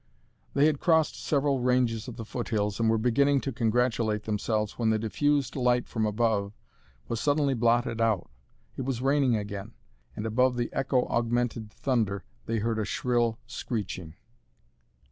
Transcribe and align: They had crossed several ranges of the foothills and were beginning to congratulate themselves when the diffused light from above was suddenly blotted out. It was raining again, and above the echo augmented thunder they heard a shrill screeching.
They 0.55 0.65
had 0.65 0.79
crossed 0.79 1.23
several 1.23 1.59
ranges 1.59 2.07
of 2.07 2.15
the 2.15 2.25
foothills 2.25 2.79
and 2.79 2.89
were 2.89 2.97
beginning 2.97 3.39
to 3.41 3.51
congratulate 3.51 4.23
themselves 4.23 4.71
when 4.79 4.89
the 4.89 4.97
diffused 4.97 5.55
light 5.55 5.87
from 5.87 6.07
above 6.07 6.53
was 7.07 7.21
suddenly 7.21 7.53
blotted 7.53 8.01
out. 8.01 8.27
It 8.75 8.81
was 8.81 8.99
raining 9.03 9.35
again, 9.35 9.73
and 10.15 10.25
above 10.25 10.57
the 10.57 10.73
echo 10.73 11.05
augmented 11.05 11.69
thunder 11.71 12.23
they 12.47 12.57
heard 12.57 12.79
a 12.79 12.83
shrill 12.83 13.37
screeching. 13.45 14.15